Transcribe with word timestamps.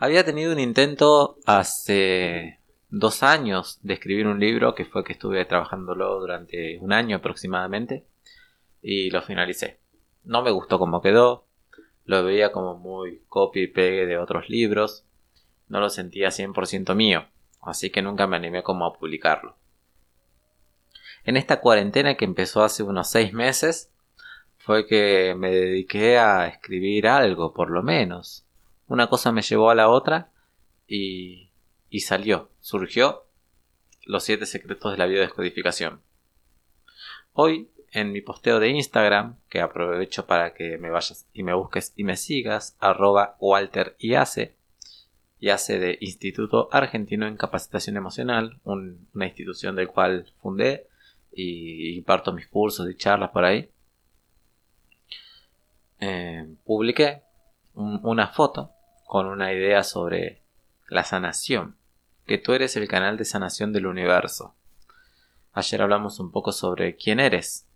Había 0.00 0.24
tenido 0.24 0.52
un 0.52 0.60
intento 0.60 1.38
hace 1.44 2.60
dos 2.88 3.24
años 3.24 3.80
de 3.82 3.94
escribir 3.94 4.28
un 4.28 4.38
libro 4.38 4.76
que 4.76 4.84
fue 4.84 5.02
que 5.02 5.12
estuve 5.12 5.44
trabajándolo 5.44 6.20
durante 6.20 6.78
un 6.78 6.92
año 6.92 7.16
aproximadamente 7.16 8.06
y 8.80 9.10
lo 9.10 9.22
finalicé. 9.22 9.80
No 10.22 10.42
me 10.42 10.52
gustó 10.52 10.78
cómo 10.78 11.02
quedó, 11.02 11.46
lo 12.04 12.22
veía 12.22 12.52
como 12.52 12.76
muy 12.76 13.22
copy 13.28 13.62
y 13.62 13.66
pegue 13.66 14.06
de 14.06 14.18
otros 14.18 14.48
libros, 14.48 15.04
no 15.66 15.80
lo 15.80 15.90
sentía 15.90 16.28
100% 16.28 16.94
mío, 16.94 17.26
así 17.60 17.90
que 17.90 18.00
nunca 18.00 18.28
me 18.28 18.36
animé 18.36 18.62
como 18.62 18.86
a 18.86 18.96
publicarlo. 18.96 19.56
En 21.24 21.36
esta 21.36 21.60
cuarentena 21.60 22.14
que 22.14 22.24
empezó 22.24 22.62
hace 22.62 22.84
unos 22.84 23.10
seis 23.10 23.32
meses, 23.32 23.90
fue 24.58 24.86
que 24.86 25.34
me 25.36 25.50
dediqué 25.50 26.18
a 26.18 26.46
escribir 26.46 27.08
algo, 27.08 27.52
por 27.52 27.70
lo 27.70 27.82
menos. 27.82 28.47
Una 28.88 29.08
cosa 29.08 29.32
me 29.32 29.42
llevó 29.42 29.70
a 29.70 29.74
la 29.74 29.88
otra 29.88 30.30
y, 30.86 31.50
y 31.90 32.00
salió, 32.00 32.50
surgió 32.60 33.26
los 34.04 34.24
siete 34.24 34.46
secretos 34.46 34.92
de 34.92 34.98
la 34.98 35.06
biodescodificación. 35.06 36.00
Hoy, 37.34 37.70
en 37.92 38.12
mi 38.12 38.22
posteo 38.22 38.58
de 38.58 38.70
Instagram, 38.70 39.36
que 39.50 39.60
aprovecho 39.60 40.26
para 40.26 40.54
que 40.54 40.78
me 40.78 40.88
vayas 40.88 41.26
y 41.34 41.42
me 41.42 41.52
busques 41.52 41.92
y 41.96 42.04
me 42.04 42.16
sigas, 42.16 42.76
arroba 42.80 43.36
Walter 43.38 43.94
y 43.98 44.14
hace, 44.14 44.56
y 45.38 45.50
hace 45.50 45.78
de 45.78 45.98
Instituto 46.00 46.70
Argentino 46.72 47.26
en 47.26 47.36
Capacitación 47.36 47.98
Emocional, 47.98 48.58
una 48.64 49.26
institución 49.26 49.76
del 49.76 49.88
cual 49.88 50.32
fundé 50.40 50.88
y 51.30 51.94
imparto 51.96 52.32
mis 52.32 52.48
cursos 52.48 52.88
y 52.90 52.96
charlas 52.96 53.30
por 53.30 53.44
ahí. 53.44 53.70
Eh, 56.00 56.54
publiqué 56.64 57.22
una 57.74 58.28
foto 58.28 58.72
con 59.08 59.24
una 59.24 59.54
idea 59.54 59.84
sobre 59.84 60.42
la 60.86 61.02
sanación, 61.02 61.78
que 62.26 62.36
tú 62.36 62.52
eres 62.52 62.76
el 62.76 62.86
canal 62.88 63.16
de 63.16 63.24
sanación 63.24 63.72
del 63.72 63.86
universo. 63.86 64.54
Ayer 65.54 65.80
hablamos 65.80 66.20
un 66.20 66.30
poco 66.30 66.52
sobre 66.52 66.94
quién 66.94 67.18
eres, 67.18 67.66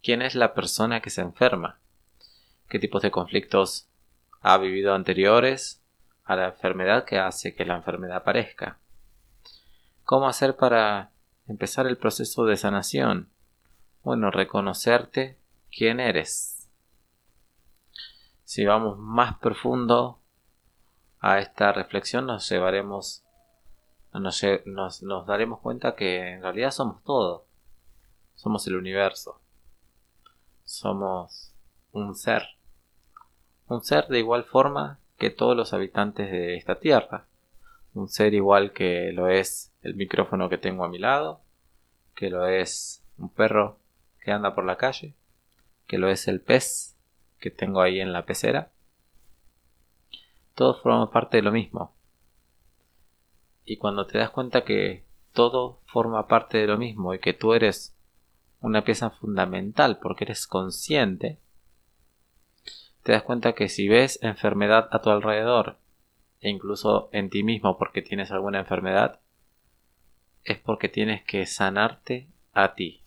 quién 0.00 0.22
es 0.22 0.36
la 0.36 0.54
persona 0.54 1.00
que 1.00 1.10
se 1.10 1.22
enferma, 1.22 1.80
qué 2.68 2.78
tipos 2.78 3.02
de 3.02 3.10
conflictos 3.10 3.88
ha 4.40 4.56
vivido 4.58 4.94
anteriores 4.94 5.82
a 6.22 6.36
la 6.36 6.46
enfermedad 6.50 7.04
que 7.04 7.18
hace 7.18 7.56
que 7.56 7.64
la 7.64 7.74
enfermedad 7.74 8.18
aparezca. 8.18 8.78
¿Cómo 10.04 10.28
hacer 10.28 10.54
para 10.54 11.10
empezar 11.48 11.88
el 11.88 11.98
proceso 11.98 12.44
de 12.44 12.56
sanación? 12.56 13.28
Bueno, 14.04 14.30
reconocerte 14.30 15.36
quién 15.72 15.98
eres. 15.98 16.70
Si 18.44 18.64
vamos 18.64 18.98
más 18.98 19.36
profundo 19.38 20.17
a 21.20 21.38
esta 21.38 21.72
reflexión, 21.72 22.26
nos 22.26 22.48
llevaremos, 22.48 23.24
nos, 24.12 25.26
daremos 25.26 25.60
cuenta 25.60 25.94
que 25.94 26.34
en 26.34 26.42
realidad 26.42 26.70
somos 26.70 27.02
todo. 27.04 27.44
Somos 28.34 28.66
el 28.66 28.76
universo. 28.76 29.40
Somos 30.64 31.52
un 31.92 32.14
ser. 32.14 32.42
Un 33.68 33.82
ser 33.82 34.06
de 34.08 34.20
igual 34.20 34.44
forma 34.44 34.98
que 35.18 35.30
todos 35.30 35.56
los 35.56 35.72
habitantes 35.72 36.30
de 36.30 36.56
esta 36.56 36.78
tierra. 36.78 37.26
Un 37.94 38.08
ser 38.08 38.34
igual 38.34 38.72
que 38.72 39.12
lo 39.12 39.28
es 39.28 39.72
el 39.82 39.94
micrófono 39.94 40.48
que 40.48 40.58
tengo 40.58 40.84
a 40.84 40.88
mi 40.88 40.98
lado, 40.98 41.40
que 42.14 42.30
lo 42.30 42.46
es 42.46 43.02
un 43.18 43.28
perro 43.28 43.78
que 44.20 44.30
anda 44.30 44.54
por 44.54 44.64
la 44.64 44.76
calle, 44.76 45.14
que 45.86 45.98
lo 45.98 46.08
es 46.08 46.28
el 46.28 46.40
pez 46.40 46.96
que 47.40 47.50
tengo 47.50 47.80
ahí 47.80 48.00
en 48.00 48.12
la 48.12 48.24
pecera. 48.24 48.70
Todos 50.58 50.82
forman 50.82 51.08
parte 51.10 51.36
de 51.36 51.44
lo 51.44 51.52
mismo. 51.52 51.94
Y 53.64 53.76
cuando 53.76 54.08
te 54.08 54.18
das 54.18 54.30
cuenta 54.30 54.64
que 54.64 55.04
todo 55.32 55.82
forma 55.86 56.26
parte 56.26 56.58
de 56.58 56.66
lo 56.66 56.76
mismo 56.76 57.14
y 57.14 57.20
que 57.20 57.32
tú 57.32 57.54
eres 57.54 57.96
una 58.60 58.82
pieza 58.82 59.10
fundamental 59.10 60.00
porque 60.02 60.24
eres 60.24 60.48
consciente, 60.48 61.38
te 63.04 63.12
das 63.12 63.22
cuenta 63.22 63.52
que 63.52 63.68
si 63.68 63.86
ves 63.86 64.18
enfermedad 64.20 64.88
a 64.90 65.00
tu 65.00 65.10
alrededor 65.10 65.78
e 66.40 66.50
incluso 66.50 67.08
en 67.12 67.30
ti 67.30 67.44
mismo 67.44 67.78
porque 67.78 68.02
tienes 68.02 68.32
alguna 68.32 68.58
enfermedad, 68.58 69.20
es 70.42 70.58
porque 70.58 70.88
tienes 70.88 71.22
que 71.22 71.46
sanarte 71.46 72.32
a 72.52 72.74
ti, 72.74 73.04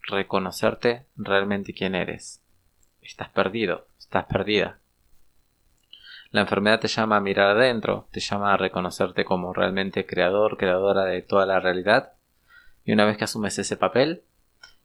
reconocerte 0.00 1.06
realmente 1.14 1.72
quién 1.72 1.94
eres. 1.94 2.42
Estás 3.00 3.28
perdido, 3.28 3.86
estás 3.96 4.24
perdida. 4.24 4.80
La 6.30 6.42
enfermedad 6.42 6.80
te 6.80 6.88
llama 6.88 7.16
a 7.16 7.20
mirar 7.20 7.56
adentro, 7.56 8.06
te 8.10 8.20
llama 8.20 8.52
a 8.52 8.56
reconocerte 8.58 9.24
como 9.24 9.54
realmente 9.54 10.04
creador, 10.04 10.58
creadora 10.58 11.04
de 11.04 11.22
toda 11.22 11.46
la 11.46 11.58
realidad, 11.58 12.12
y 12.84 12.92
una 12.92 13.06
vez 13.06 13.16
que 13.16 13.24
asumes 13.24 13.58
ese 13.58 13.76
papel, 13.76 14.22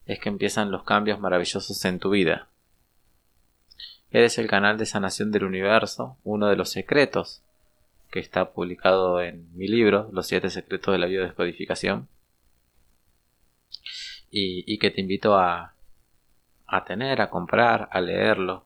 es 0.05 0.19
que 0.19 0.29
empiezan 0.29 0.71
los 0.71 0.83
cambios 0.83 1.19
maravillosos 1.19 1.83
en 1.85 1.99
tu 1.99 2.11
vida. 2.11 2.47
Eres 4.11 4.37
el 4.37 4.47
canal 4.47 4.77
de 4.77 4.85
sanación 4.85 5.31
del 5.31 5.43
universo, 5.43 6.17
uno 6.23 6.47
de 6.47 6.55
los 6.55 6.69
secretos 6.69 7.41
que 8.09 8.19
está 8.19 8.53
publicado 8.53 9.21
en 9.21 9.49
mi 9.57 9.67
libro, 9.67 10.09
Los 10.13 10.27
siete 10.27 10.49
secretos 10.49 10.93
de 10.93 10.99
la 10.99 11.07
biodescodificación, 11.07 12.07
y, 14.29 14.63
y 14.71 14.77
que 14.77 14.91
te 14.91 15.01
invito 15.01 15.37
a, 15.37 15.73
a 16.67 16.83
tener, 16.85 17.21
a 17.21 17.29
comprar, 17.29 17.89
a 17.91 17.99
leerlo, 18.01 18.65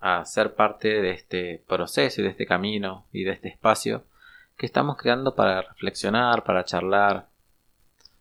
a 0.00 0.24
ser 0.24 0.54
parte 0.54 1.00
de 1.00 1.10
este 1.10 1.62
proceso 1.66 2.20
y 2.20 2.24
de 2.24 2.30
este 2.30 2.46
camino 2.46 3.06
y 3.12 3.24
de 3.24 3.32
este 3.32 3.48
espacio 3.48 4.04
que 4.56 4.66
estamos 4.66 4.96
creando 4.96 5.34
para 5.34 5.62
reflexionar, 5.62 6.44
para 6.44 6.64
charlar, 6.64 7.28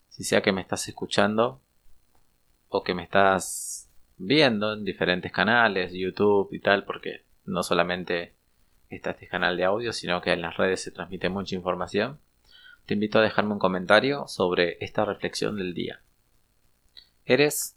si 0.09 0.23
sea 0.23 0.41
que 0.41 0.51
me 0.51 0.61
estás 0.61 0.87
escuchando 0.87 1.61
o 2.69 2.83
que 2.83 2.93
me 2.93 3.03
estás 3.03 3.89
viendo 4.17 4.73
en 4.73 4.83
diferentes 4.83 5.31
canales, 5.31 5.93
YouTube 5.93 6.49
y 6.51 6.59
tal, 6.59 6.85
porque 6.85 7.23
no 7.45 7.63
solamente 7.63 8.33
está 8.89 9.11
este 9.11 9.27
canal 9.27 9.57
de 9.57 9.65
audio, 9.65 9.93
sino 9.93 10.21
que 10.21 10.33
en 10.33 10.41
las 10.41 10.57
redes 10.57 10.81
se 10.81 10.91
transmite 10.91 11.29
mucha 11.29 11.55
información, 11.55 12.19
te 12.85 12.93
invito 12.93 13.19
a 13.19 13.21
dejarme 13.21 13.53
un 13.53 13.59
comentario 13.59 14.27
sobre 14.27 14.77
esta 14.79 15.05
reflexión 15.05 15.57
del 15.57 15.73
día. 15.73 16.01
Eres 17.25 17.75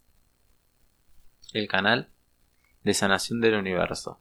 el 1.53 1.67
canal 1.67 2.07
de 2.83 2.93
sanación 2.93 3.41
del 3.41 3.55
universo. 3.55 4.19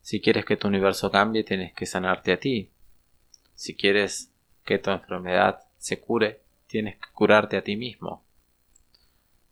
Si 0.00 0.20
quieres 0.20 0.44
que 0.44 0.56
tu 0.56 0.68
universo 0.68 1.10
cambie, 1.10 1.44
tienes 1.44 1.72
que 1.74 1.86
sanarte 1.86 2.32
a 2.32 2.40
ti. 2.40 2.70
Si 3.54 3.76
quieres 3.76 4.32
que 4.64 4.78
tu 4.78 4.90
enfermedad 4.90 5.60
se 5.78 6.00
cure, 6.00 6.40
tienes 6.66 6.96
que 6.96 7.08
curarte 7.12 7.56
a 7.56 7.62
ti 7.62 7.76
mismo. 7.76 8.24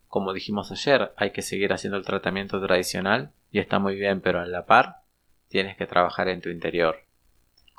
Como 0.07 0.33
dijimos 0.33 0.71
ayer, 0.71 1.13
hay 1.15 1.31
que 1.31 1.41
seguir 1.41 1.71
haciendo 1.71 1.97
el 1.97 2.05
tratamiento 2.05 2.61
tradicional 2.61 3.31
y 3.51 3.59
está 3.59 3.79
muy 3.79 3.95
bien, 3.95 4.19
pero 4.21 4.39
a 4.39 4.45
la 4.45 4.65
par 4.65 5.03
tienes 5.47 5.77
que 5.77 5.85
trabajar 5.85 6.27
en 6.27 6.41
tu 6.41 6.49
interior, 6.49 7.05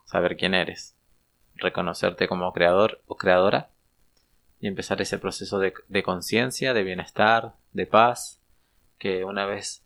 saber 0.05 0.37
quién 0.37 0.55
eres, 0.55 0.97
reconocerte 1.57 2.29
como 2.29 2.53
creador 2.53 3.03
o 3.07 3.17
creadora 3.17 3.71
y 4.61 4.69
empezar 4.69 5.03
ese 5.03 5.19
proceso 5.19 5.59
de, 5.59 6.03
conciencia, 6.03 6.73
de 6.73 6.85
bienestar, 6.85 7.55
de 7.73 7.87
paz, 7.87 8.41
que 8.99 9.25
una 9.25 9.45
vez 9.45 9.83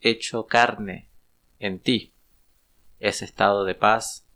hecho 0.00 0.46
carne 0.46 1.08
en 1.58 1.80
ti, 1.80 2.12
ese 3.00 3.24
estado 3.24 3.64
de 3.64 3.74
paz 3.74 4.26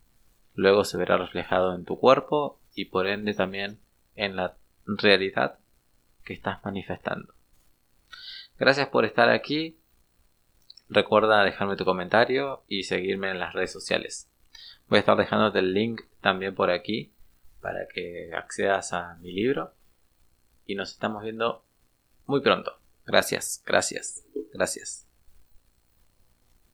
luego 0.55 0.85
se 0.85 0.99
verá 0.99 1.17
reflejado 1.17 1.75
en 1.75 1.85
tu 1.85 1.99
cuerpo 1.99 2.61
y 2.75 2.87
por 2.87 3.07
ende 3.07 3.35
también 3.35 3.79
en 4.15 4.37
la 4.37 4.57
realidad 4.87 5.59
que 6.25 6.35
estás 6.35 6.65
manifestando. 6.65 7.35
Gracias 8.59 8.89
por 8.89 9.05
estar 9.05 9.29
aquí. 9.29 9.79
Recuerda 10.89 11.45
dejarme 11.45 11.77
tu 11.77 11.85
comentario 11.85 12.65
y 12.69 12.85
seguirme 12.85 13.31
en 13.31 13.39
las 13.39 13.55
redes 13.55 13.73
sociales. 13.73 14.29
Voy 14.89 14.99
a 14.99 15.01
estar 15.01 15.17
dejándote 15.17 15.61
el 15.61 15.73
link 15.73 16.03
también 16.21 16.55
por 16.55 16.71
aquí 16.71 17.13
para 17.61 17.87
que 17.89 18.31
accedas 18.35 18.93
a 18.93 19.17
mi 19.17 19.33
libro. 19.33 19.75
Y 20.67 20.75
nos 20.75 20.93
estamos 20.93 21.23
viendo 21.23 21.65
muy 22.27 22.41
pronto. 22.41 22.79
Gracias, 23.07 23.63
gracias, 23.67 24.25
gracias. 24.53 25.12